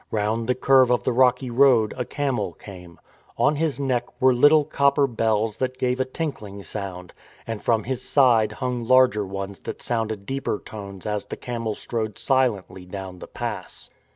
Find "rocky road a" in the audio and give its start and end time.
1.11-2.05